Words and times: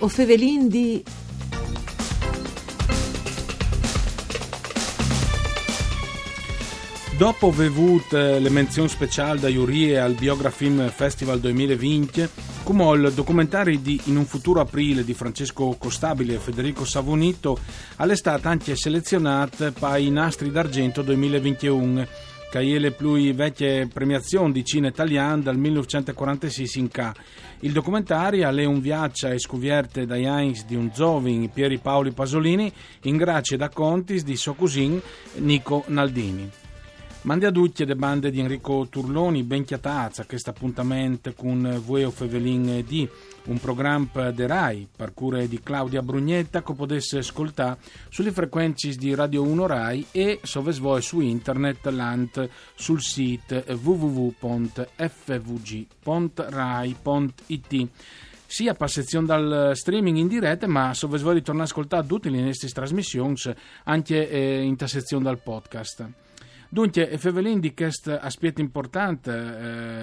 O 0.00 0.06
Fevelin 0.06 0.68
di... 0.68 1.02
Dopo 7.16 7.48
aver 7.48 7.66
avuto 7.66 8.16
eh, 8.16 8.38
le 8.38 8.48
menzioni 8.48 8.88
speciali 8.88 9.40
da 9.40 9.48
Jurie 9.48 9.98
al 9.98 10.14
Biografilm 10.14 10.88
Festival 10.90 11.40
2020, 11.40 12.28
come 12.62 12.94
il 12.94 13.12
documentario 13.12 13.76
di 13.76 14.00
In 14.04 14.18
un 14.18 14.24
futuro 14.24 14.60
aprile 14.60 15.02
di 15.02 15.14
Francesco 15.14 15.74
Costabile 15.76 16.34
e 16.34 16.38
Federico 16.38 16.84
Savonito, 16.84 17.58
all'estate 17.96 18.46
anche 18.46 18.76
selezionate 18.76 19.72
per 19.72 19.98
i 19.98 20.10
Nastri 20.10 20.52
d'Argento 20.52 21.02
2021, 21.02 22.06
che 22.50 22.60
è 22.60 22.78
le 22.78 22.92
più 22.92 23.16
premiazioni 23.92 24.52
di 24.52 24.64
cinema 24.64 24.88
italiano 24.88 25.42
dal 25.42 25.56
1946 25.56 26.80
in 26.80 26.88
K. 26.88 27.12
Il 27.60 27.72
documentario 27.72 28.48
è 28.48 28.64
un 28.64 28.80
viaggio 28.80 29.26
a 29.26 29.38
scovierte 29.38 30.06
da 30.06 30.16
Heinz 30.16 30.64
di 30.64 30.76
un 30.76 30.90
giovane 30.94 31.48
Pieri 31.48 31.78
Paoli 31.78 32.12
Pasolini 32.12 32.72
in 33.02 33.16
grazie 33.16 33.56
da 33.56 33.68
contis 33.68 34.22
di 34.22 34.36
suo 34.36 34.54
cousin 34.54 35.00
Nico 35.36 35.84
Naldini. 35.88 36.67
Mandi 37.22 37.46
a 37.46 37.50
tutti 37.50 37.84
le 37.84 37.96
bande 37.96 38.30
di 38.30 38.38
Enrico 38.38 38.86
Turloni, 38.88 39.42
ben 39.42 39.64
chiatazza 39.64 40.24
questo 40.24 40.50
appuntamento 40.50 41.34
con 41.34 41.82
Vueo 41.84 42.12
Fevelin 42.12 42.84
di 42.86 43.08
un 43.46 43.58
programma 43.58 44.30
de 44.30 44.46
RAI, 44.46 44.86
per 44.96 45.12
cure 45.14 45.48
di 45.48 45.60
Claudia 45.60 46.00
Brugnetta, 46.00 46.62
che 46.62 46.74
potesse 46.74 47.18
ascoltare 47.18 47.78
sulle 48.08 48.30
frequenze 48.30 48.94
di 48.94 49.14
Radio 49.16 49.42
1 49.42 49.66
RAI 49.66 50.06
e 50.12 50.38
se 50.42 50.60
voi 50.60 51.02
su 51.02 51.18
internet 51.18 51.86
l'ant 51.88 52.48
sul 52.76 53.02
sito 53.02 53.64
www.fvg.rai.it 53.66 54.68
sia 58.46 58.74
per 58.74 58.88
sezione 58.88 59.26
dal 59.26 59.72
streaming 59.74 60.16
in 60.16 60.28
diretta, 60.28 60.68
ma 60.68 60.94
se 60.94 61.06
vuoi 61.08 61.34
ritornare 61.34 61.66
a 61.66 61.70
ascoltare 61.70 62.06
tutte 62.06 62.30
le 62.30 62.40
nostre 62.40 62.68
trasmissioni 62.68 63.34
anche 63.84 64.30
eh, 64.30 64.62
in 64.62 64.78
sezione 64.86 65.24
dal 65.24 65.42
podcast. 65.42 66.26
Dunque, 66.70 67.16
Fevelin 67.16 67.60
di 67.60 67.72
questo 67.72 68.18
aspetto 68.18 68.60
importante 68.60 69.30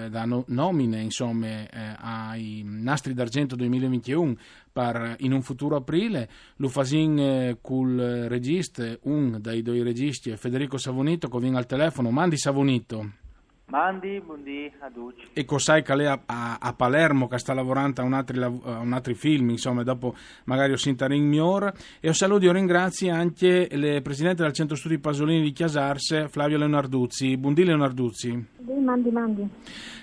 eh, 0.06 0.10
da 0.10 0.26
no, 0.26 0.46
nomine 0.48 1.00
insomma, 1.00 1.48
eh, 1.48 1.96
ai 2.00 2.64
Nastri 2.66 3.14
d'Argento 3.14 3.56
2021 3.56 4.36
per 4.72 5.16
in 5.20 5.32
un 5.32 5.44
futuro 5.44 5.76
aprile, 5.76 6.28
lo 6.56 6.68
fasin 6.68 7.20
eh, 7.20 7.58
col 7.62 8.26
regista, 8.28 8.84
un 9.04 9.38
dei 9.40 9.62
due 9.62 9.84
registi, 9.84 10.36
Federico 10.38 10.80
Savonito, 10.80 11.30
che 11.30 11.38
viene 11.38 11.58
al 11.58 11.68
telefono. 11.68 12.10
Mandi 12.10 12.38
Savonito. 12.38 13.25
Mandi, 13.68 14.22
buondì 14.24 14.72
a 14.80 14.92
tutti. 14.92 15.28
E 15.34 15.44
cos'hai 15.44 15.82
che 15.82 15.96
lei 15.96 16.06
a, 16.06 16.22
a, 16.26 16.58
a, 16.62 16.74
Palermo 16.74 17.28
che 17.28 17.40
sta 17.40 17.54
lavorando 17.56 18.02
a 18.02 18.04
un 18.04 18.14
altro, 18.14 18.62
un 18.64 18.94
altro 18.94 19.16
film, 19.16 19.50
insomma, 19.50 19.82
dopo 19.82 20.14
magari 20.44 20.74
ho 20.74 20.78
sentito 20.78 21.12
in 21.12 21.28
miglior. 21.28 21.74
E 22.00 22.08
ho 22.08 22.14
saluto 22.14 22.46
e 22.46 22.54
ringrazio 22.54 23.12
anche 23.12 23.68
il 23.72 24.02
presidente 24.04 24.44
del 24.44 24.54
Centro 24.54 24.76
Studi 24.76 25.00
Pasolini 25.00 25.42
di 25.42 25.52
Chiasarse, 25.52 26.28
Flavio 26.28 26.60
Leonarduzzi. 26.60 27.38
Buondì 27.38 27.64
Leonarduzzi. 27.64 28.48
Sì, 28.66 28.72
mandi, 28.72 29.10
mandi. 29.10 29.50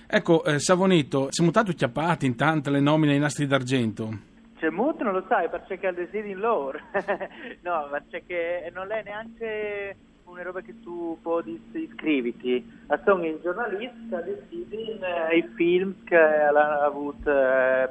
Ecco, 0.08 0.44
eh, 0.44 0.58
Savonito, 0.58 1.28
siamo 1.30 1.50
stati 1.50 1.74
chiappati 1.74 2.27
in 2.27 2.34
tante 2.34 2.68
le 2.68 2.80
nomine 2.80 3.12
ai 3.12 3.20
nastri 3.20 3.46
d'argento. 3.46 4.30
C'è 4.58 4.70
molto, 4.70 5.05
non 5.05 5.12
lo 5.12 5.24
sai, 5.28 5.48
perché 5.48 5.86
al 5.86 5.94
desidero 5.94 6.28
in 6.28 6.38
loro. 6.38 6.78
no, 7.62 7.88
perché 8.10 8.70
non 8.74 8.90
è 8.90 9.02
neanche 9.05 9.96
una 10.25 10.42
roba 10.42 10.61
che 10.61 10.81
tu 10.81 11.19
puoi 11.20 11.61
iscriviti. 11.73 12.70
Sono 13.05 13.24
il 13.24 13.39
giornalista 13.42 14.20
decidi 14.20 14.98
eh, 15.01 15.36
i 15.36 15.42
film 15.55 16.05
che 16.05 16.17
hanno 16.17 16.58
avuto 16.58 17.30
eh, 17.30 17.89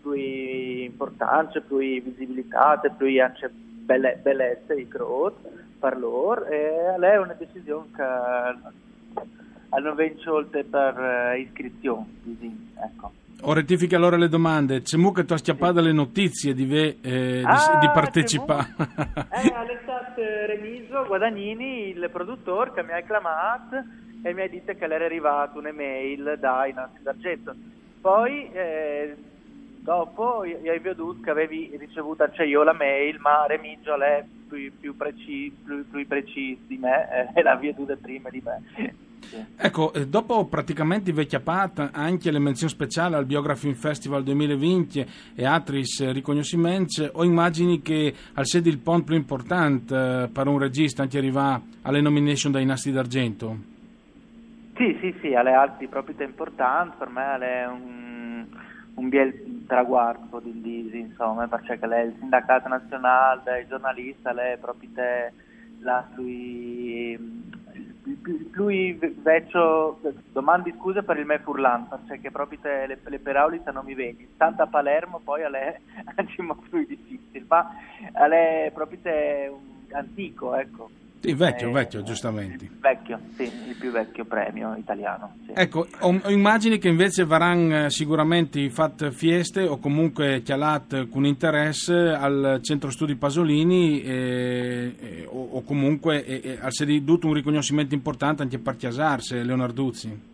più 0.00 0.12
importanza, 0.12 1.60
più 1.60 1.78
visibilità, 1.78 2.80
più 2.96 3.22
anche 3.22 3.50
belle, 3.50 4.18
bellezza 4.22 4.74
di 4.74 4.88
crowd 4.88 5.34
per 5.78 5.98
loro 5.98 6.44
e 6.46 6.94
lei 6.98 7.12
è 7.12 7.18
una 7.18 7.34
decisione 7.34 7.88
che 7.94 8.02
hanno 9.68 9.94
vinto 9.94 10.46
per 10.50 10.98
uh, 10.98 11.38
iscrizione. 11.38 12.06
Ecco. 12.82 13.23
O 13.46 13.52
rettifica 13.52 13.96
allora 13.96 14.16
le 14.16 14.28
domande. 14.28 14.80
C'è 14.80 14.96
mu 14.96 15.12
che 15.12 15.26
tu 15.26 15.34
hai 15.34 15.38
schiappato 15.38 15.80
le 15.80 15.92
notizie 15.92 16.54
di, 16.54 16.64
ve, 16.64 16.96
eh, 17.02 17.42
ah, 17.44 17.78
di, 17.78 17.86
di 17.86 17.92
partecipare. 17.92 18.74
eh, 18.78 19.52
all'estate 19.52 20.46
Remiso 20.46 21.04
Guadagnini, 21.06 21.90
il 21.90 22.08
produttore, 22.10 22.72
che 22.72 22.82
mi 22.82 22.92
ha 22.92 23.02
chiamato 23.02 23.84
e 24.22 24.32
mi 24.32 24.40
ha 24.40 24.48
detto 24.48 24.72
che 24.72 24.86
le 24.86 24.94
era 24.94 25.04
arrivata 25.04 25.58
un'email 25.58 26.38
da 26.40 26.66
Inassi 26.66 27.02
d'Argento. 27.02 27.54
Poi, 28.00 28.50
eh, 28.52 29.14
dopo, 29.80 30.40
hai 30.40 30.78
veduto 30.78 31.20
che 31.20 31.30
avevi 31.30 31.76
ricevuto 31.78 32.22
anche 32.22 32.44
io 32.44 32.62
la 32.62 32.72
mail, 32.72 33.18
ma 33.20 33.44
Remigio 33.46 33.94
è 34.00 34.24
più, 34.48 34.72
più, 34.80 34.96
preciso, 34.96 35.54
più, 35.66 35.86
più 35.90 36.06
preciso 36.06 36.60
di 36.66 36.78
me 36.78 37.08
eh, 37.12 37.38
e 37.38 37.42
l'ha 37.42 37.56
veduta 37.56 37.94
prima 38.00 38.30
di 38.30 38.42
me. 38.42 39.02
Ecco, 39.56 39.92
eh, 39.92 40.06
dopo 40.06 40.46
praticamente 40.46 41.12
vecchia 41.12 41.40
pat, 41.40 41.90
anche 41.92 42.30
le 42.30 42.38
menzioni 42.38 42.72
speciali 42.72 43.14
al 43.14 43.26
Biography 43.26 43.74
Festival 43.74 44.22
2020 44.22 45.06
e 45.34 45.46
altri 45.46 45.82
riconoscimenti, 46.12 47.08
ho 47.10 47.24
immagini 47.24 47.80
che 47.80 48.12
al 48.34 48.46
sede 48.46 48.68
il 48.68 48.78
ponte 48.78 49.04
più 49.04 49.16
importante 49.16 49.94
eh, 49.94 50.28
per 50.28 50.46
un 50.46 50.58
regista 50.58 51.02
anche 51.02 51.18
arriva 51.18 51.60
alle 51.82 52.00
nomination 52.00 52.52
dai 52.52 52.64
Nastri 52.64 52.92
d'Argento. 52.92 53.72
Sì, 54.76 54.96
sì, 55.00 55.14
sì, 55.20 55.34
alle 55.34 55.52
altre 55.52 55.86
proprio 55.86 56.16
importanti, 56.26 56.96
per 56.98 57.08
me 57.08 57.38
è 57.38 57.66
un, 57.66 58.46
un 58.94 59.08
bel 59.08 59.64
traguardo 59.66 60.40
di 60.40 60.60
Lisi, 60.60 60.98
insomma, 60.98 61.46
perché 61.46 61.78
lei 61.86 62.02
è 62.02 62.06
il 62.06 62.16
sindacato 62.18 62.68
nazionale, 62.68 63.60
il 63.60 63.68
giornalista, 63.68 64.32
lei 64.32 64.54
è 64.54 64.58
proprio 64.58 64.90
la 65.80 66.06
sui 66.14 67.16
lui 68.52 68.98
vecchio 69.22 69.98
domandi 70.32 70.74
scuse 70.76 71.02
per 71.02 71.18
il 71.18 71.24
me 71.24 71.38
furlan 71.38 71.88
perché 72.06 72.30
proprio 72.30 72.58
te, 72.60 72.86
le, 72.86 72.98
le 73.02 73.18
peraulice 73.18 73.70
non 73.70 73.84
mi 73.84 73.94
vedi. 73.94 74.28
Tanta 74.36 74.66
Palermo 74.66 75.20
poi 75.24 75.42
a 75.42 75.48
lei 75.48 75.74
anche 76.16 76.34
più 76.68 76.86
difficile 76.86 77.44
ma 77.48 77.66
a 78.12 78.26
lei 78.26 78.70
proprio 78.72 78.98
te 79.00 79.52
antico 79.92 80.54
ecco 80.54 80.90
sì, 81.24 81.32
vecchio, 81.32 81.68
eh, 81.68 81.72
vecchio, 81.72 82.02
giustamente. 82.02 82.68
Vecchio, 82.80 83.18
sì, 83.34 83.44
il 83.44 83.76
più 83.80 83.90
vecchio 83.90 84.26
premio 84.26 84.74
italiano. 84.76 85.36
Sì. 85.46 85.52
Ecco, 85.54 85.86
ho, 86.00 86.20
immagini 86.28 86.76
che 86.76 86.88
invece 86.88 87.24
varranno 87.24 87.86
eh, 87.86 87.90
sicuramente 87.90 88.68
fat 88.68 89.08
fieste 89.10 89.66
o 89.66 89.78
comunque 89.78 90.42
chialat 90.42 91.08
con 91.08 91.24
interesse 91.24 91.94
al 92.10 92.58
Centro 92.60 92.90
Studi 92.90 93.16
Pasolini 93.16 94.02
eh, 94.02 94.94
eh, 94.98 95.28
o, 95.30 95.48
o, 95.52 95.62
comunque 95.62 96.24
eh, 96.26 96.58
al 96.60 96.72
sedutto 96.72 97.26
un 97.26 97.32
riconoscimento 97.32 97.94
importante 97.94 98.42
anche 98.42 98.58
per 98.58 98.76
chiasarsi, 98.76 99.42
Leonarduzzi. 99.42 100.32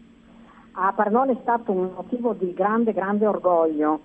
Per 0.96 1.10
noi 1.10 1.30
è 1.30 1.38
stato 1.42 1.72
un 1.72 1.90
motivo 1.94 2.32
di 2.32 2.52
grande, 2.54 2.92
grande 2.92 3.26
orgoglio 3.26 4.00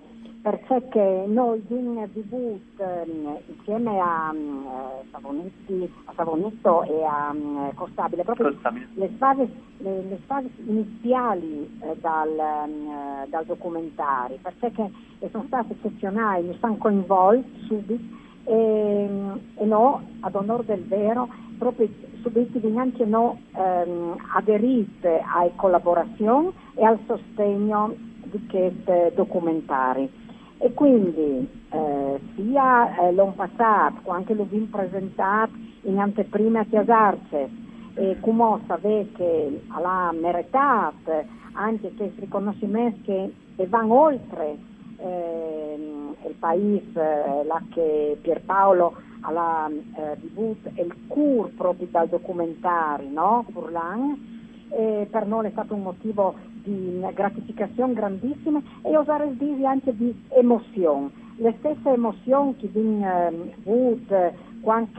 perché 0.52 1.24
noi 1.26 1.60
in 1.68 2.08
debut 2.12 2.60
ehm, 2.78 3.36
insieme 3.48 3.98
a, 3.98 4.32
eh, 4.32 5.04
Savonitti, 5.10 5.92
a 6.04 6.12
Savonitto 6.14 6.84
e 6.84 7.02
a 7.02 7.32
um, 7.32 7.74
Costabile, 7.74 8.22
proprio 8.22 8.52
Costabile. 8.52 8.86
Le, 8.94 9.08
fasi, 9.18 9.52
le, 9.78 10.02
le, 10.02 10.20
fasi, 10.26 10.48
iniziali 10.64 11.68
eh, 11.80 11.96
dal, 12.00 12.28
um, 12.68 13.26
dal, 13.28 13.44
documentario, 13.44 14.38
perché 14.40 14.88
sono 15.32 15.44
state 15.48 15.72
eccezionali, 15.72 16.46
mi 16.46 16.54
stanno 16.58 16.76
coinvolti 16.76 17.64
subito 17.66 18.04
e, 18.44 19.08
e 19.56 19.64
no, 19.64 20.00
ad 20.20 20.34
onore 20.36 20.64
del 20.64 20.84
vero, 20.84 21.28
proprio 21.58 21.88
subito 22.22 22.60
anche 22.78 23.04
no, 23.04 23.40
ehm, 23.52 24.16
aderite 24.34 25.24
alle 25.26 25.50
collaborazioni 25.56 26.52
e 26.76 26.84
al 26.84 27.00
sostegno 27.04 27.94
di 28.30 28.46
questi 28.46 29.14
documentari. 29.16 30.24
E 30.58 30.72
quindi 30.72 31.48
eh, 31.70 32.20
sia 32.34 32.96
eh, 32.96 33.12
l'anno 33.12 33.32
passato, 33.32 34.00
quando 34.02 34.34
lo 34.34 34.42
abbiamo 34.42 34.66
presentato 34.70 35.52
in 35.82 35.98
anteprima 35.98 36.60
a 36.60 36.64
Chiasarce, 36.64 37.48
e 37.94 38.16
come 38.20 38.60
sapete 38.66 39.12
che 39.16 39.60
ha 39.70 40.12
meritato 40.12 41.24
anche 41.52 41.92
questi 41.94 42.20
riconoscimenti 42.20 43.34
che 43.56 43.66
vanno 43.66 44.00
oltre 44.00 44.56
eh, 44.98 45.78
il 46.26 46.34
paese, 46.38 47.44
là 47.44 47.62
che 47.70 48.18
Pierpaolo 48.20 48.94
ha 49.22 49.70
eh, 49.70 50.16
debut 50.20 50.70
e 50.74 50.82
il 50.82 50.94
cur 51.06 51.50
proprio 51.54 51.88
dal 51.90 52.08
documentario, 52.08 53.08
no? 53.10 53.44
Furlan, 53.50 54.34
e 54.70 55.08
per 55.10 55.26
noi 55.26 55.46
è 55.46 55.50
stato 55.50 55.74
un 55.74 55.82
motivo 55.82 56.34
di 56.66 57.00
gratificazione 57.14 57.94
grandissima 57.94 58.60
e 58.82 58.96
oserei 58.96 59.36
dire 59.36 59.66
anche 59.66 59.94
di 59.96 60.14
emozione. 60.30 61.10
Le 61.36 61.54
stesse 61.58 61.90
emozioni 61.90 62.56
che 62.56 62.66
abbiamo 62.66 63.46
avuto 63.62 64.32
quando 64.60 64.90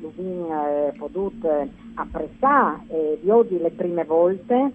abbiamo 0.00 0.92
potuto 0.96 1.68
apprezzare 1.94 2.78
eh, 2.88 3.18
di 3.22 3.30
le 3.58 3.70
prime 3.70 4.04
volte, 4.04 4.72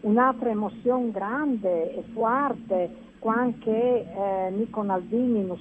un'altra 0.00 0.50
emozione 0.50 1.10
grande 1.10 1.94
e 1.96 2.02
forte 2.12 3.06
quando 3.18 3.56
eh, 3.66 4.50
Nico 4.50 4.82
Naldini 4.82 5.44
non 5.44 5.58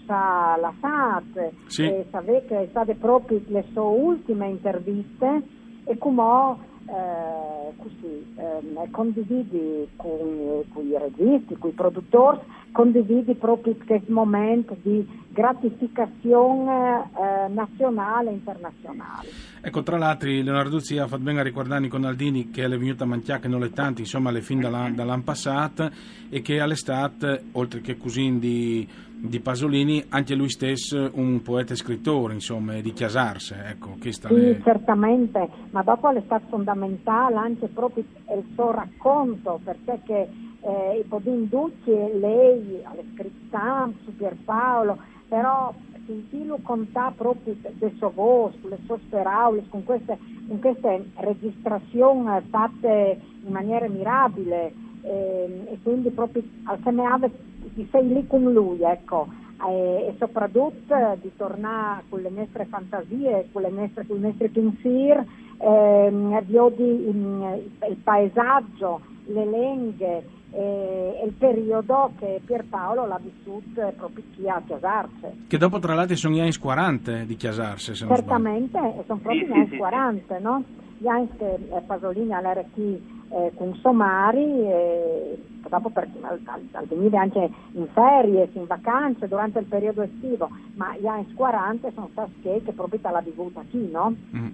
la 0.60 0.74
SAT, 0.80 1.52
Sì. 1.68 1.92
sapete 2.12 2.46
che 2.48 2.56
sono 2.56 2.68
state 2.70 2.96
proprio 2.96 3.42
le 3.48 3.66
sue 3.72 3.82
ultime 3.82 4.48
interviste 4.50 5.42
e 5.86 5.98
come 5.98 6.56
eh, 6.88 7.74
così, 7.78 8.26
ehm, 8.38 8.90
condividi 8.92 9.88
con, 9.96 10.64
con 10.74 10.86
i 10.86 10.98
registi, 10.98 11.58
con 11.58 11.70
i 11.70 11.74
produttori, 11.74 12.40
condividi 12.72 13.34
proprio 13.36 13.76
questo 13.86 14.12
momento 14.12 14.76
di 14.82 15.06
gratificazione 15.38 17.12
eh, 17.16 17.48
nazionale 17.50 18.32
e 18.32 18.34
internazionale. 18.34 19.28
Ecco, 19.62 19.84
tra 19.84 19.98
l'altro 19.98 20.30
Leonardo 20.30 20.80
Zia 20.80 21.04
ha 21.04 21.08
fatto 21.08 21.22
bene 21.22 21.42
a 21.42 21.44
ricordare 21.44 21.88
con 21.88 22.06
Aldini 22.06 22.50
che 22.50 22.64
è 22.64 22.68
venuta 22.70 23.04
a 23.04 23.08
mangiare 23.08 23.42
che 23.42 23.48
non 23.48 23.60
le 23.60 23.72
tanti, 23.72 24.02
insomma, 24.02 24.30
alle 24.30 24.42
fin 24.42 24.60
dall'an, 24.60 24.96
dall'anno 24.96 25.22
passato 25.22 25.92
e 26.30 26.42
che 26.42 26.60
all'estate, 26.60 27.44
oltre 27.52 27.82
che 27.82 27.98
così 27.98 28.40
di, 28.40 28.88
di 29.14 29.40
Pasolini, 29.40 30.06
anche 30.10 30.34
lui 30.34 30.50
stesso 30.50 31.12
un 31.14 31.44
poeta 31.44 31.74
e 31.74 31.76
scrittore, 31.76 32.34
insomma, 32.34 32.74
di 32.80 32.92
Chiasarse, 32.92 33.64
ecco, 33.68 33.96
Sì, 34.00 34.34
le- 34.34 34.60
certamente, 34.64 35.48
ma 35.70 35.84
dopo 35.84 36.10
è 36.10 36.22
stato 36.26 36.48
fondamentale 36.50 37.36
anche 37.36 37.68
proprio 37.68 38.04
il 38.36 38.44
suo 38.56 38.72
racconto, 38.72 39.60
perché 39.64 40.00
che, 40.04 40.28
eh, 40.62 41.00
Ipodin 41.00 41.48
Ducci, 41.50 41.92
lei 42.20 42.82
ha 42.84 42.94
scritto 43.14 43.94
su 44.04 44.16
Pierpaolo, 44.16 44.98
però 45.28 45.74
sentirlo 46.06 46.60
contare 46.64 47.14
proprio 47.16 47.56
del 47.62 47.94
suo 47.98 48.12
voce, 48.12 48.58
le 48.64 48.80
sue 48.86 48.98
parole, 49.10 49.66
con 49.70 49.84
queste, 49.84 50.18
con 50.48 50.60
queste 50.60 51.06
registrazioni 51.16 52.42
fatte 52.50 53.20
in 53.46 53.52
maniera 53.52 53.88
mirabile 53.88 54.74
eh, 55.04 55.68
e 55.70 55.78
quindi 55.84 56.10
proprio 56.10 56.42
al 56.64 56.80
semeave 56.84 57.30
di 57.74 57.88
sei 57.92 58.08
lì 58.08 58.26
con 58.26 58.52
lui, 58.52 58.82
ecco. 58.82 59.28
E, 59.68 60.08
e 60.10 60.16
soprattutto 60.20 60.94
eh, 60.94 61.18
di 61.20 61.32
tornare 61.36 62.04
con 62.10 62.22
le 62.22 62.30
nostre 62.30 62.66
fantasie, 62.66 63.50
con, 63.52 63.64
le 63.64 63.70
nostre, 63.70 64.06
con 64.06 64.18
i 64.18 64.22
nostri 64.22 64.50
pensieri, 64.50 65.28
ehm, 65.58 66.46
vedi 66.46 66.84
il, 66.84 67.64
il 67.90 67.96
paesaggio, 68.04 69.02
le 69.26 69.46
lenghe 69.46 70.24
e, 70.52 71.20
e 71.22 71.26
il 71.26 71.34
periodo 71.34 72.12
che 72.20 72.42
Pierpaolo 72.46 73.06
l'ha 73.06 73.20
vissuto 73.22 73.88
eh, 73.88 73.92
proprio 73.94 74.24
qui 74.36 74.50
a 74.50 74.62
Chiasarce. 74.66 75.36
che 75.48 75.58
dopo 75.58 75.80
tra 75.80 75.94
l'altro 75.94 76.16
sono 76.16 76.36
gli 76.36 76.40
anni 76.40 76.56
40 76.56 77.24
di 77.24 77.36
Chiasarse, 77.36 77.96
se 77.96 78.06
non 78.06 78.16
sbaglio. 78.16 78.30
Certamente, 78.30 78.78
e 79.00 79.04
sono 79.06 79.20
proprio 79.20 79.46
Sì, 79.46 79.48
gli 79.48 79.54
anni 79.54 79.70
sì, 79.70 79.78
40, 79.78 80.40
no? 80.40 80.64
Gli 81.00 81.08
anni 81.08 81.30
che 81.38 81.54
eh, 81.54 81.82
Pasolini 81.86 82.34
all'era 82.34 82.64
qui 82.72 83.16
eh, 83.30 83.52
con 83.56 83.76
Somari, 83.82 84.62
e 84.68 85.38
dopo 85.70 85.90
per, 85.90 86.08
al, 86.22 86.40
al, 86.46 86.62
al 86.72 86.86
venire 86.86 87.18
anche 87.18 87.50
in 87.74 87.88
ferie, 87.94 88.50
in 88.54 88.66
vacanze, 88.66 89.28
durante 89.28 89.60
il 89.60 89.66
periodo 89.66 90.02
estivo, 90.02 90.50
ma 90.76 90.96
gli 90.98 91.06
anni 91.06 91.32
40 91.34 91.92
sono 91.92 92.10
stati 92.12 92.32
che, 92.42 92.62
che 92.64 92.72
proprio 92.72 93.00
l'ha 93.04 93.22
vivuta 93.22 93.62
qui, 93.70 93.90
no? 93.92 94.16
Mm. 94.36 94.48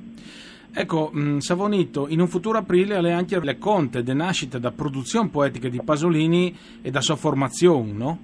Ecco, 0.76 1.12
mh, 1.14 1.38
Savonito, 1.38 2.08
in 2.08 2.20
un 2.20 2.28
futuro 2.28 2.58
aprile 2.58 2.98
è 2.98 3.12
anche 3.12 3.40
le 3.40 3.60
conte 3.60 4.02
de 4.02 4.14
nascite 4.16 4.60
da 4.60 4.72
produzione 4.72 5.30
poetica 5.30 5.70
di 5.70 5.80
Pasolini 5.84 6.58
e 6.82 6.90
da 6.90 7.00
sua 7.00 7.16
formazione, 7.16 7.92
no? 7.92 8.18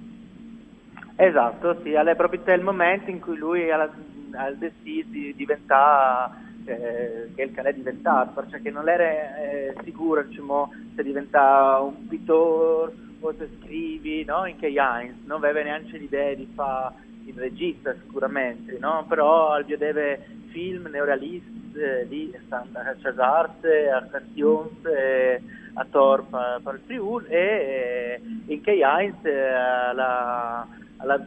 Esatto, 1.14 1.78
sì, 1.84 1.90
è 1.90 2.16
proprio 2.16 2.42
il 2.54 2.62
momento 2.62 3.08
in 3.08 3.20
cui 3.20 3.36
lui 3.36 3.70
ha, 3.70 3.82
ha 3.82 4.50
deciso 4.50 5.10
di 5.10 5.32
diventare 5.36 6.32
eh, 6.64 7.30
che 7.36 7.42
il 7.42 7.52
che 7.52 7.60
è 7.60 7.72
diventato, 7.72 8.42
perché 8.42 8.70
non 8.70 8.88
era 8.88 9.36
eh, 9.36 9.74
sicuro 9.84 10.24
diciamo, 10.24 10.72
se 10.96 11.04
diventa 11.04 11.78
un 11.78 12.08
pittore 12.08 12.92
o 13.20 13.32
se 13.38 13.48
scrivi, 13.60 14.24
no? 14.24 14.44
in 14.46 14.56
che 14.56 14.76
anni, 14.76 15.22
non 15.24 15.38
aveva 15.38 15.62
neanche 15.62 15.98
l'idea 15.98 16.34
di 16.34 16.48
fare 16.52 16.94
il 17.26 17.34
regista 17.34 17.94
sicuramente, 17.94 18.76
no? 18.80 19.04
però 19.08 19.50
al 19.52 19.64
deve 19.64 20.38
film 20.50 20.88
neorealisti 20.90 21.72
eh, 21.76 22.04
lì 22.04 22.34
stanno 22.46 22.78
a 22.78 24.02
Castione, 24.10 24.70
eh, 24.84 25.42
a 25.74 25.86
Torpa 25.88 26.60
per 26.62 26.74
il 26.74 26.80
Friuli 26.86 27.26
e 27.26 27.36
eh, 27.36 28.20
in 28.52 28.60
che 28.60 28.82
anni 28.82 29.14
eh, 29.22 29.94
la 29.94 30.66
alla 31.00 31.26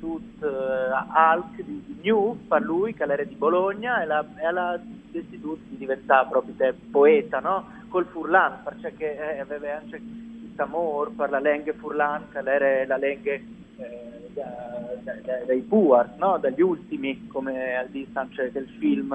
tut 0.00 0.42
uh, 0.42 1.14
Alc 1.14 1.62
di, 1.62 1.82
di 1.86 1.98
New 2.02 2.36
per 2.48 2.62
lui 2.62 2.94
che 2.94 3.04
era 3.04 3.22
di 3.22 3.34
Bologna 3.34 4.02
e 4.02 4.06
la, 4.06 4.24
e 4.36 4.50
la 4.50 4.80
deciso 5.10 5.58
di 5.68 5.76
diventare 5.76 6.28
proprio 6.28 6.54
te 6.56 6.74
poeta 6.90 7.38
no? 7.38 7.68
col 7.88 8.06
Furlan 8.06 8.62
perché 8.64 9.16
eh, 9.16 9.40
aveva 9.40 9.76
anche 9.76 10.00
questo 10.40 10.62
amore 10.62 11.10
per 11.10 11.30
la 11.30 11.38
lingua 11.38 11.72
Furlan 11.74 12.30
che 12.30 12.38
era 12.38 12.86
la 12.86 12.96
lingua 12.96 13.38
eh, 13.82 14.28
da, 14.32 14.96
da, 15.02 15.12
da, 15.24 15.44
dai 15.46 15.60
Buar 15.60 16.14
no? 16.18 16.38
dagli 16.38 16.62
ultimi 16.62 17.26
come 17.26 17.76
al 17.76 17.88
distance 17.88 18.50
del 18.52 18.68
film 18.78 19.12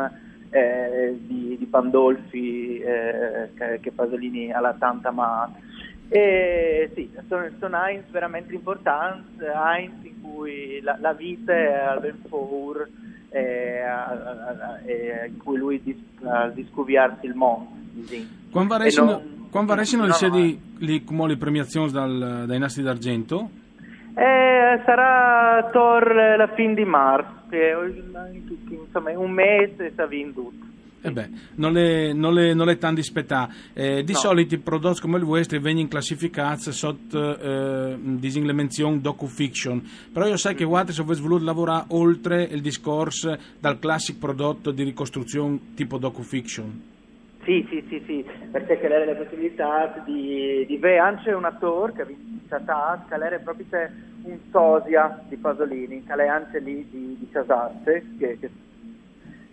eh, 0.49 1.17
di, 1.21 1.55
di, 1.57 1.65
Pandolfi 1.65 2.79
eh, 2.79 3.49
che, 3.55 3.79
che, 3.81 3.91
Pasolini 3.91 4.51
ha 4.51 4.59
la 4.59 4.73
tanta 4.73 5.11
ma 5.11 5.51
e 6.09 6.89
sì, 6.95 7.11
sono, 7.27 7.49
sono 7.59 7.85
Heinz 7.85 8.09
veramente 8.11 8.53
importanti, 8.53 9.43
Heinz 9.43 10.05
in 10.05 10.21
cui 10.21 10.79
la, 10.81 10.97
la 11.01 11.11
vita 11.11 11.51
è 11.51 11.73
al 11.73 11.99
ben 11.99 12.15
eh, 13.29 15.27
in 15.27 15.37
cui 15.37 15.57
lui 15.57 15.81
dis, 15.83 15.97
uh, 16.21 16.51
discuviarsi 16.53 17.25
il 17.25 17.35
mondo. 17.35 17.69
Sì. 18.05 18.25
Quando 18.49 18.77
varessino 19.51 20.05
le 20.05 20.13
sedi 20.13 20.59
lì 20.77 21.03
come 21.03 21.27
le 21.27 21.37
premiazioni 21.37 21.91
dal, 21.91 22.45
dai 22.45 22.59
nastri 22.59 22.83
d'argento? 22.83 23.49
Eh, 24.19 24.81
sarà 24.83 25.69
Tor 25.71 26.11
la 26.11 26.47
fine 26.55 26.73
di 26.73 26.85
marzo, 26.85 27.45
insomma 27.51 29.11
un 29.15 29.29
mese 29.29 29.91
si 29.93 30.01
ha 30.01 30.07
vinto. 30.07 30.51
Eh 31.01 31.11
beh, 31.11 31.29
non 31.57 31.71
le, 31.71 32.13
non 32.13 32.33
le, 32.33 32.55
non 32.55 32.65
le 32.65 32.79
tanto 32.79 32.99
aspettare. 32.99 33.53
Eh, 33.73 34.03
di 34.03 34.13
no. 34.13 34.17
solito 34.17 34.55
i 34.55 34.57
prodotti 34.57 35.01
come 35.01 35.19
il 35.19 35.23
vostro 35.23 35.59
vengono 35.59 35.87
classificati 35.87 36.71
sotto 36.71 37.37
eh, 37.37 37.95
le 37.95 38.53
menzioni 38.53 39.01
docu-fiction, 39.01 39.87
però 40.11 40.25
io 40.25 40.37
sai 40.37 40.55
che 40.55 40.65
guardate 40.65 40.93
se 40.93 41.01
avete 41.01 41.21
voluto 41.21 41.43
lavorare 41.43 41.85
oltre 41.89 42.41
il 42.41 42.61
discorso 42.61 43.37
dal 43.59 43.77
classico 43.77 44.17
prodotto 44.17 44.71
di 44.71 44.81
ricostruzione 44.81 45.59
tipo 45.75 45.99
docu-fiction. 45.99 46.95
Sì, 47.47 47.65
sì, 47.69 47.81
sì, 47.87 48.03
sì, 48.05 48.25
perché 48.51 48.77
c'è 48.77 49.05
la 49.05 49.15
possibilità 49.15 50.03
di, 50.03 50.65
di 50.67 50.75
avere 50.75 50.97
anche 50.97 51.31
un 51.31 51.45
attore 51.45 51.93
che 51.93 52.01
ha 52.01 52.05
visto 52.05 52.57
che 52.57 53.15
era 53.15 53.39
proprio 53.39 53.65
un 54.23 54.37
sosia 54.51 55.23
di 55.29 55.37
Pasolini, 55.37 56.03
che 56.03 56.13
è 56.13 56.27
anche 56.27 56.59
lì 56.59 56.85
di, 56.89 57.15
di 57.17 57.29
Casarte, 57.31 58.03
che, 58.19 58.37
che 58.37 58.49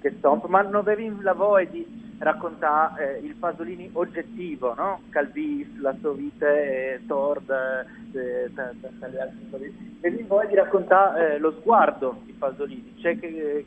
che 0.00 0.12
stomp, 0.18 0.46
ma 0.46 0.60
non 0.62 0.74
avevi 0.74 1.10
la 1.22 1.34
voglia 1.34 1.70
di 1.70 1.86
raccontare 2.18 3.20
eh, 3.20 3.24
il 3.24 3.36
Pasolini 3.36 3.88
oggettivo, 3.92 4.74
no? 4.74 5.00
Calvis, 5.10 5.78
la 5.78 5.94
sua 6.00 6.12
vita, 6.14 6.46
eh, 6.52 7.00
Tord, 7.06 7.48
eh, 7.48 8.50
dalle 8.50 9.20
altre 9.20 9.72
Avevi 10.00 10.24
voglia 10.24 10.48
di 10.48 10.54
raccontare 10.56 11.36
eh, 11.36 11.38
lo 11.38 11.52
sguardo 11.52 12.20
di 12.24 12.32
Pasolini, 12.32 12.92
cioè 13.00 13.16
che, 13.18 13.64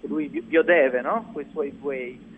che 0.00 0.06
lui 0.08 0.28
biodeve, 0.28 1.00
no? 1.00 1.30
Con 1.32 1.44
suoi 1.52 1.70
guai. 1.80 2.31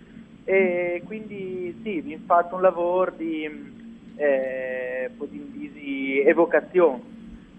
E 0.45 1.03
quindi 1.05 1.75
sì, 1.83 2.01
vi 2.01 2.21
fatto 2.25 2.57
un 2.57 2.61
lavoro 2.61 3.13
di, 3.17 3.45
eh, 4.17 5.11
di 5.29 6.23
evocazione 6.27 7.13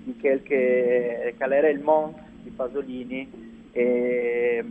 di 0.04 0.16
quel 0.20 0.44
che, 0.44 1.34
che 1.36 1.44
era 1.44 1.70
il 1.70 1.80
mondo 1.82 2.20
di 2.44 2.52
Pasolini 2.52 3.28
e, 3.72 4.64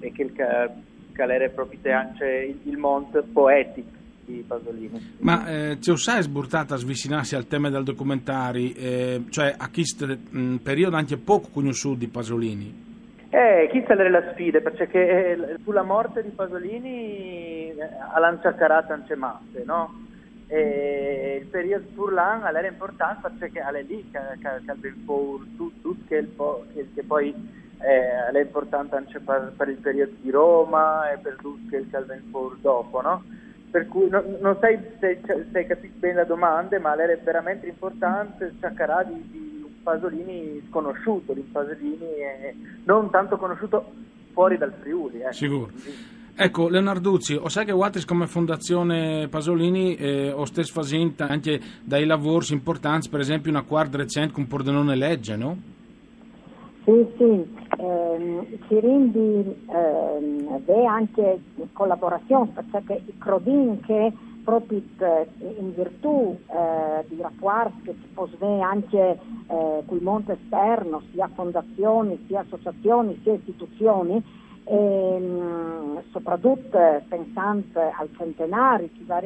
e 0.00 0.12
che, 0.12 0.32
che 0.32 1.22
era 1.22 1.48
proprio 1.48 1.96
anche 1.96 2.26
il, 2.26 2.70
il 2.70 2.76
mondo 2.76 3.24
poetico 3.32 3.88
di 4.24 4.44
Pasolini. 4.46 5.16
Ma 5.18 5.46
eh, 5.46 5.78
c'è 5.78 5.96
sai 5.96 6.22
sburtata 6.22 6.74
a 6.74 6.78
svicinarsi 6.78 7.34
al 7.34 7.46
tema 7.46 7.70
del 7.70 7.82
documentario, 7.82 8.72
eh, 8.76 9.22
cioè 9.30 9.54
a 9.56 9.70
questo 9.70 10.06
periodo 10.62 10.96
anche 10.96 11.16
poco 11.16 11.48
conosciuto 11.50 11.98
di 11.98 12.08
Pasolini? 12.08 12.92
Eh, 13.36 13.68
chi 13.72 13.82
sarebbe 13.84 14.10
la 14.10 14.30
sfida? 14.30 14.60
Perché 14.60 15.32
eh, 15.32 15.56
sulla 15.64 15.82
morte 15.82 16.22
di 16.22 16.28
Pasolini 16.28 17.70
eh, 17.70 17.88
ha 18.12 18.20
lanciato 18.20 18.62
anche 18.92 19.16
masse, 19.16 19.64
no? 19.64 19.92
E 20.46 21.40
il 21.42 21.48
periodo 21.48 21.84
Furlan 21.94 22.44
era 22.44 22.68
importante 22.68 23.28
perché 23.36 23.60
è 23.60 23.82
lì 23.82 24.08
che, 24.08 24.20
che, 24.40 24.64
che 24.64 24.74
ben 24.74 25.04
tutto, 25.56 25.96
che, 26.06 26.28
che, 26.94 27.02
poi 27.02 27.34
eh, 27.80 28.30
è 28.30 28.40
importante 28.40 28.94
anche 28.94 29.18
per, 29.18 29.52
per, 29.56 29.68
il 29.68 29.78
periodo 29.78 30.12
di 30.20 30.30
Roma 30.30 31.10
e 31.10 31.18
per 31.18 31.34
tutto 31.40 31.68
che 31.70 31.78
il 31.78 31.90
Calvin 31.90 32.22
Ford 32.30 32.60
dopo, 32.60 33.00
no? 33.00 33.24
Per 33.68 33.88
cui 33.88 34.08
no, 34.10 34.22
non 34.38 34.56
sai 34.60 34.78
se, 35.00 35.20
hai 35.52 35.66
capito 35.66 35.94
bene 35.98 36.14
la 36.14 36.24
domanda, 36.24 36.78
ma 36.78 36.96
era 36.96 37.16
veramente 37.20 37.66
importante 37.66 38.52
cercare 38.60 39.08
di, 39.08 39.28
di 39.28 39.43
Pasolini 39.84 40.60
sconosciuto, 40.68 41.32
di 41.32 41.42
Pasolini 41.42 41.98
eh, 42.00 42.56
non 42.84 43.10
tanto 43.10 43.36
conosciuto 43.36 43.92
fuori 44.32 44.58
dal 44.58 44.72
Friuli. 44.80 45.20
Eh. 45.20 45.32
Sicuro. 45.32 45.70
Ecco, 46.36 46.68
Leonarduzzi, 46.68 47.34
o 47.34 47.48
sai 47.48 47.64
che 47.64 47.70
Wattis 47.70 48.04
come 48.04 48.26
Fondazione 48.26 49.28
Pasolini 49.28 49.94
eh, 49.94 50.32
o 50.32 50.44
stesso 50.46 50.72
facendo 50.72 51.22
anche 51.28 51.60
dai 51.84 52.04
lavori 52.04 52.46
importanti, 52.50 53.08
per 53.08 53.20
esempio 53.20 53.52
una 53.52 53.62
quarta 53.62 53.98
recente 53.98 54.32
con 54.32 54.48
Pordenone 54.48 54.96
Legge, 54.96 55.36
no? 55.36 55.56
Sì, 56.84 57.06
sì, 57.16 57.54
ehm, 57.78 58.46
si 58.66 58.80
rende 58.80 59.56
ehm, 59.68 60.86
anche 60.88 61.38
in 61.54 61.72
collaborazione 61.72 62.50
perché 62.68 63.00
i 63.06 63.16
Crodin 63.16 63.80
che 63.82 64.12
proprio 64.44 64.80
eh, 64.98 65.28
in 65.58 65.74
virtù 65.74 66.38
eh, 66.46 67.04
di 67.08 67.20
rapporti 67.20 67.82
che 67.82 67.94
può 68.12 68.28
avere 68.32 68.60
anche 68.60 69.18
eh, 69.46 69.82
con 69.86 69.96
il 69.96 70.02
mondo 70.02 70.32
esterno, 70.32 71.02
sia 71.10 71.28
fondazioni, 71.34 72.22
sia 72.26 72.40
associazioni, 72.40 73.18
sia 73.22 73.32
istituzioni, 73.32 74.22
e, 74.64 74.76
ehm, 74.76 76.02
soprattutto 76.10 76.78
pensando 77.08 77.80
al 77.80 78.08
centenario 78.16 78.88
che 78.92 79.04
va 79.04 79.20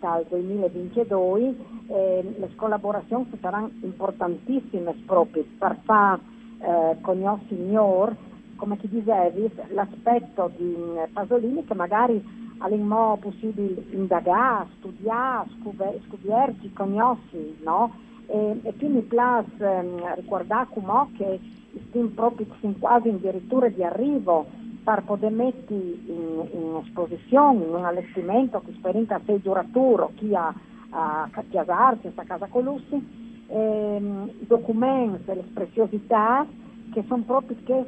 dal 0.00 0.24
2022, 0.28 1.54
eh, 1.88 2.34
le 2.38 2.54
collaborazioni 2.54 3.26
saranno 3.40 3.70
importantissime 3.82 4.94
proprio 5.06 5.44
per 5.58 5.78
far 5.84 6.18
eh, 6.58 6.96
conoscere 7.00 8.24
come 8.56 8.78
ti 8.78 8.88
dicevi, 8.88 9.50
l'aspetto 9.68 10.50
di 10.56 10.74
mm, 10.76 11.12
Pasolini 11.12 11.64
che 11.64 11.74
magari 11.74 12.45
all'inmo 12.58 13.18
possibile 13.20 13.84
indagare, 13.90 14.68
studiare, 14.78 15.48
scoprire, 15.58 16.54
conoscere, 16.72 17.54
no? 17.62 17.94
E, 18.26 18.60
e 18.62 18.74
quindi 18.76 19.02
piace 19.02 19.48
ehm, 19.58 20.14
ricordare 20.16 20.68
come 20.70 21.08
che 21.16 21.40
stiamo 21.88 22.08
proprio 22.08 22.46
quasi 22.78 23.08
addirittura 23.08 23.68
di 23.68 23.84
arrivo 23.84 24.46
per 24.82 25.02
poter 25.04 25.32
mettere 25.32 25.74
in, 25.74 26.48
in, 26.52 26.82
esposizione, 26.84 27.64
in 27.64 27.74
un 27.74 27.84
allestimento 27.84 28.62
che 28.64 28.72
sperinta 28.72 29.20
sei 29.24 29.40
duraturo, 29.40 30.12
chi 30.14 30.34
ha 30.34 30.54
a 30.90 31.28
casarsi, 31.50 32.10
a 32.14 32.22
casa 32.24 32.46
Colussi, 32.46 33.44
ehm, 33.48 34.30
documenti, 34.46 35.26
le 35.26 35.44
preziosità 35.52 36.46
che 36.92 37.04
sono 37.06 37.22
proprio 37.24 37.56
che 37.64 37.84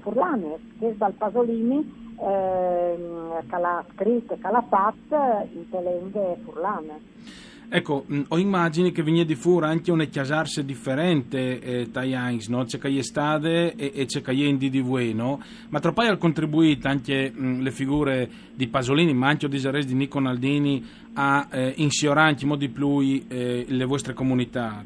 furlane, 0.00 0.58
che 0.78 0.96
dal 0.96 1.12
Pasolini 1.12 2.05
ehm, 2.18 3.46
che 3.48 3.58
l'ha 3.58 3.84
scritto 3.92 4.34
e 4.34 4.38
in 6.00 6.10
furlane. 6.44 7.00
Ecco, 7.68 8.06
ho 8.28 8.38
immagini 8.38 8.92
che 8.92 9.02
viene 9.02 9.24
di 9.24 9.34
fuori 9.34 9.66
anche 9.66 9.90
una 9.90 10.04
chiasarse 10.04 10.64
differente 10.64 11.60
eh, 11.60 11.90
tra 11.90 12.04
no? 12.48 12.64
C'è 12.64 12.78
che 12.78 13.02
stade 13.02 13.74
e, 13.74 13.90
e 13.92 14.04
c'è 14.04 14.22
che 14.22 14.30
di 14.56 14.70
di 14.70 14.80
no? 15.12 15.42
Ma 15.70 15.80
troppo 15.80 16.02
ha 16.02 16.16
contribuito 16.16 16.86
anche 16.86 17.32
mh, 17.34 17.62
le 17.62 17.70
figure 17.72 18.30
di 18.54 18.68
Pasolini, 18.68 19.12
ma 19.14 19.26
anche 19.26 19.48
di 19.48 19.58
Zares 19.58 19.84
di 19.84 19.94
Nico 19.94 20.20
Naldini 20.20 20.84
a 21.14 21.48
eh, 21.50 21.72
insiorare 21.78 22.36
in 22.40 22.46
modo 22.46 22.60
di 22.60 22.68
più 22.68 23.24
eh, 23.26 23.64
le 23.66 23.84
vostre 23.84 24.14
comunità. 24.14 24.84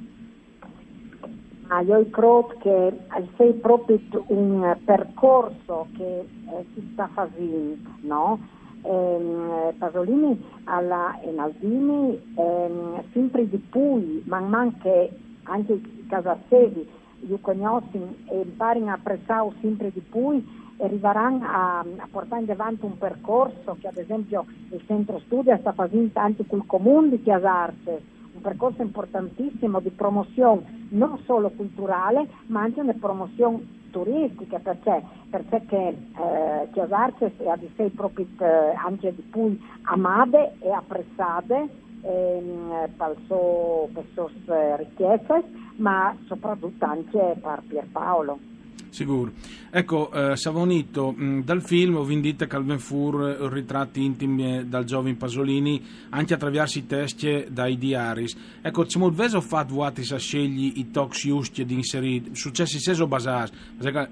Ah, 1.72 1.82
io 1.82 2.04
credo 2.10 2.52
che 2.58 2.98
sia 3.36 3.52
proprio 3.62 4.00
un 4.26 4.76
percorso 4.84 5.86
che 5.96 6.18
eh, 6.18 6.66
si 6.74 6.90
sta 6.92 7.08
facendo, 7.14 7.90
no? 8.00 8.40
ehm, 8.82 9.74
Pasolini 9.78 10.44
alla 10.64 11.16
Enaldini 11.22 12.20
ehm, 12.34 13.02
sempre 13.12 13.48
di 13.48 13.58
più, 13.58 14.20
man 14.24 14.48
man 14.48 14.78
che 14.78 15.10
anche 15.44 15.74
i 15.74 16.06
casassedi 16.08 16.88
li 17.20 17.40
conoscono 17.40 18.14
e 18.26 18.40
imparano 18.40 18.90
a 18.90 18.94
apprezzare 18.94 19.52
sempre 19.60 19.92
di 19.92 20.00
più 20.00 20.42
arriveranno 20.78 21.44
a, 21.46 21.78
a, 21.78 22.08
portare 22.10 22.50
avanti 22.50 22.84
un 22.84 22.98
percorso 22.98 23.76
che 23.78 23.86
ad 23.86 23.96
esempio 23.96 24.44
il 24.70 24.82
centro 24.86 25.20
studio 25.20 25.56
sta 25.58 25.72
facendo 25.72 26.18
anche 26.18 26.44
col 26.46 26.66
comune 26.66 27.10
di 27.10 27.22
Chiasarce 27.22 28.18
percorso 28.40 28.82
importantissimo 28.82 29.80
di 29.80 29.90
promozione 29.90 30.86
non 30.90 31.18
solo 31.24 31.50
culturale 31.50 32.28
ma 32.46 32.62
anche 32.62 32.80
una 32.80 32.94
promozione 32.98 33.78
turistica 33.90 34.58
perché, 34.58 35.02
perché 35.28 35.62
che, 35.66 35.88
eh, 35.88 36.68
Chiosarce 36.72 37.32
ha 37.46 37.56
di 37.56 37.70
sé 37.76 37.90
proprio 37.90 38.26
eh, 38.38 38.74
anche 38.76 39.14
di 39.14 39.22
più 39.22 39.58
amate 39.82 40.54
e 40.60 40.70
apprezzate 40.70 41.68
ehm, 42.02 42.88
per 42.96 43.16
le 43.28 44.04
sue 44.14 44.76
ricchezze 44.76 45.44
ma 45.76 46.14
soprattutto 46.26 46.84
anche 46.84 47.36
per 47.40 47.62
Pierpaolo. 47.66 48.49
Sicuro. 48.90 49.32
Ecco, 49.70 50.10
eh, 50.12 50.36
Savonito, 50.36 51.14
mm, 51.16 51.40
dal 51.42 51.62
film 51.62 51.96
ho 51.96 52.04
vendito 52.04 52.46
Calvin 52.46 52.80
Fur 52.80 53.22
eh, 53.22 53.48
ritratti 53.48 54.04
intimi 54.04 54.58
eh, 54.58 54.64
dal 54.66 54.84
giovane 54.84 55.14
Pasolini, 55.14 55.82
anche 56.10 56.34
attraverso 56.34 56.78
i 56.78 56.86
testi 56.86 57.46
dai 57.48 57.78
diaris. 57.78 58.58
Ecco, 58.60 58.84
c'è 58.84 58.98
molto 58.98 59.22
veso 59.22 59.40
fatto 59.40 59.74
vuotis 59.74 60.10
a 60.10 60.18
scegli 60.18 60.72
i 60.76 60.90
talks 60.90 61.20
giusti 61.20 61.64
di 61.64 61.74
inserire, 61.74 62.34
successi 62.34 62.80
seso 62.80 63.06
basati, 63.06 63.52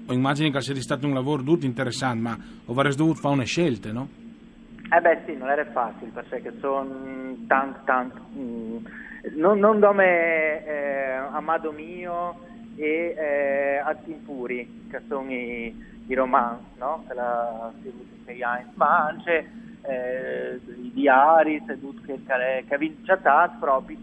ho 0.05 0.13
immagino 0.13 0.49
che 0.49 0.61
sia 0.61 0.75
stato 0.81 1.05
un 1.05 1.13
lavoro 1.13 1.43
tutto 1.43 1.65
interessante, 1.65 2.21
ma 2.21 2.37
avresti 2.65 3.01
dovuto 3.01 3.19
fare 3.19 3.33
una 3.33 3.43
scelta, 3.43 3.91
no? 3.91 4.07
Eh 4.91 5.01
beh 5.01 5.19
sì, 5.25 5.35
non 5.35 5.49
era 5.49 5.65
facile, 5.65 6.09
perché 6.11 6.53
sono 6.61 7.35
tanti, 7.47 7.79
tanti, 7.83 8.19
mm, 8.37 8.77
non, 9.35 9.59
non 9.59 9.79
come 9.79 10.65
eh, 10.65 11.11
Amado 11.31 11.71
mio, 11.71 12.47
e 12.79 13.13
eh, 13.17 13.77
Azimpuri, 13.83 14.87
che 14.89 15.01
sono 15.09 15.29
i, 15.29 15.75
i 16.07 16.13
romanzi, 16.13 16.77
no? 16.77 17.03
la 17.13 17.73
ma 18.75 19.05
anche 19.07 19.51
eh, 19.81 20.59
i 20.81 20.91
diari 20.93 21.61
che, 21.65 22.19
che 22.23 22.73
avevano 22.73 22.99
chattato 23.03 23.57
proprio 23.59 23.97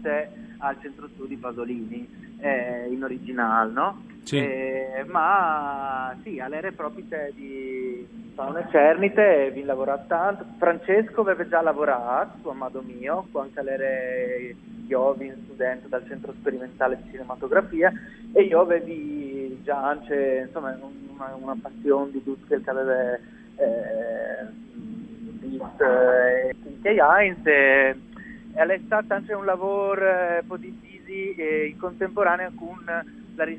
al 0.59 0.77
centro 0.81 1.07
studi 1.13 1.37
Pasolini 1.37 2.35
eh, 2.39 2.87
in 2.91 3.03
originale, 3.03 3.71
no? 3.71 4.03
Sì. 4.27 4.39
Eh, 4.39 5.05
ma 5.05 6.13
sì, 6.21 6.37
all'era 6.37 6.69
proprio 6.73 7.05
di 7.33 8.05
Fauna 8.35 8.67
Cernite 8.69 9.51
vi 9.51 9.63
lavorato 9.63 10.03
tanto. 10.07 10.45
Francesco 10.57 11.21
aveva 11.21 11.47
già 11.47 11.61
lavorato 11.61 12.37
su 12.41 12.49
Amado 12.49 12.83
Mio, 12.85 13.25
quando 13.31 13.61
era 13.61 14.53
Iovin, 14.85 15.33
studente 15.45 15.87
dal 15.87 16.05
centro 16.07 16.33
sperimentale 16.33 16.99
di 17.01 17.09
cinematografia, 17.09 17.89
e 18.33 18.41
io 18.41 18.59
avevi 18.59 19.61
già 19.63 19.81
anche 19.81 20.43
insomma, 20.45 20.77
una, 20.77 21.33
una 21.35 21.57
passione 21.61 22.11
di 22.11 22.21
tutto 22.21 22.47
che 22.47 22.69
aveva 22.69 23.13
eh, 23.13 24.45
visto 25.39 25.85
eh, 25.85 26.53
in 26.63 26.99
Heinz 26.99 27.45
e, 27.45 27.95
e 28.53 28.61
è 28.61 28.79
stato 28.85 29.13
anche 29.13 29.33
un 29.33 29.45
lavoro 29.45 30.05
eh, 30.05 30.43
positivo 30.45 30.85
eh, 31.07 31.67
in 31.67 31.77
contemporanea 31.77 32.51
con 32.53 32.83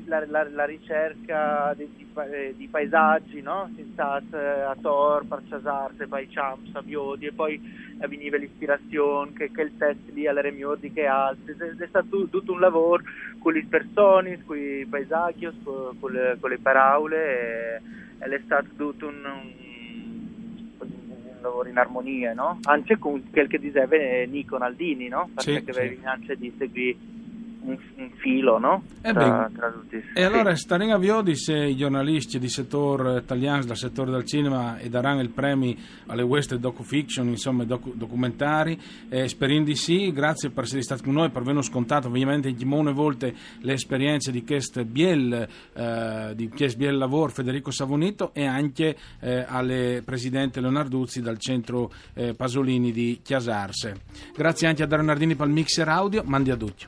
la, 0.05 0.25
la, 0.25 0.49
la 0.49 0.65
ricerca 0.65 1.73
di, 1.75 1.87
di, 1.95 2.05
eh, 2.31 2.53
di, 2.55 2.67
paesaggi, 2.67 3.41
no? 3.41 3.71
Sta 3.93 4.21
eh, 4.31 4.37
a 4.37 4.75
Tor, 4.79 5.25
Parciasarte, 5.25 6.07
Champs, 6.29 6.75
a 6.75 6.81
Biodi 6.81 7.27
e 7.27 7.31
poi 7.31 7.59
veniva 8.07 8.37
l'ispirazione 8.37 9.31
che, 9.33 9.51
che 9.51 9.61
il 9.61 9.77
testo 9.77 10.11
lì 10.13 10.27
alle 10.27 10.41
Remiodi 10.41 10.91
che 10.91 11.05
altri. 11.05 11.55
È 11.57 11.87
stato 11.87 12.27
tutto 12.27 12.51
un 12.51 12.59
lavoro 12.59 13.03
con 13.39 13.53
le 13.53 13.65
persone, 13.69 14.43
con 14.43 14.57
i 14.57 14.85
paesaggi, 14.85 15.47
con, 15.63 15.97
con, 15.97 16.11
le, 16.11 16.37
con 16.39 16.49
le 16.49 16.59
parole 16.59 17.81
e, 18.19 18.25
è 18.25 18.41
stato 18.43 18.67
tutto 18.75 19.07
un, 19.07 19.23
un, 19.23 20.87
un 20.89 21.41
lavoro 21.41 21.69
in 21.69 21.77
armonia, 21.77 22.33
no? 22.33 22.59
Anche 22.63 22.97
con 22.97 23.29
quel 23.31 23.47
che 23.47 23.59
diceva 23.59 23.95
Nico 24.27 24.57
Naldini, 24.57 25.07
no? 25.07 25.29
Perché 25.33 25.71
sì, 25.71 25.97
sì. 25.97 25.99
anche 26.03 26.35
di 26.35 26.53
seguire 26.57 27.17
un, 27.61 27.77
un 27.95 28.09
filo 28.17 28.57
no? 28.57 28.83
Eh 29.01 29.13
tra, 29.13 29.49
tra 29.53 29.71
tutti. 29.71 30.01
E 30.13 30.23
allora 30.23 30.55
staremo 30.55 30.93
a 30.93 30.97
Viodi 30.97 31.35
se 31.35 31.55
i 31.55 31.75
giornalisti 31.75 32.39
di 32.39 32.49
settore 32.49 33.19
italiano, 33.19 33.63
del 33.63 33.77
settore 33.77 34.11
del 34.11 34.25
cinema, 34.25 34.77
e 34.77 34.89
daranno 34.89 35.21
il 35.21 35.29
premio 35.29 35.75
alle 36.07 36.21
West 36.21 36.55
docu-fiction, 36.55 37.27
insomma 37.27 37.63
docu- 37.63 37.95
documentari. 37.95 38.79
Eh, 39.09 39.27
speriamo 39.27 39.65
di 39.65 39.75
sì, 39.75 40.11
grazie 40.11 40.49
per 40.49 40.63
essere 40.63 40.81
stati 40.81 41.03
con 41.03 41.13
noi, 41.13 41.29
per 41.29 41.41
averlo 41.41 41.61
scontato 41.61 42.07
ovviamente 42.07 42.49
in 42.49 42.67
molte 42.67 42.91
volte 42.91 43.35
le 43.59 43.73
esperienze 43.73 44.31
di 44.31 44.43
questo 44.43 44.83
Biel, 44.85 45.47
eh, 45.73 46.33
di 46.35 46.49
questo 46.49 46.77
Biel 46.77 46.97
Lavoro 46.97 47.31
Federico 47.31 47.71
Savonito 47.71 48.31
e 48.33 48.45
anche 48.45 48.95
eh, 49.19 49.45
alle 49.47 50.01
presidente 50.03 50.61
Leonarduzzi 50.61 51.21
dal 51.21 51.37
centro 51.37 51.91
eh, 52.13 52.33
Pasolini 52.33 52.91
di 52.91 53.19
Chiasarse. 53.23 54.01
Grazie 54.35 54.67
anche 54.67 54.83
a 54.83 54.87
Dario 54.87 55.05
Nardini 55.05 55.35
per 55.35 55.47
il 55.47 55.53
mixer 55.53 55.87
audio, 55.87 56.23
mandi 56.25 56.51
a 56.51 56.55
tutti. 56.55 56.85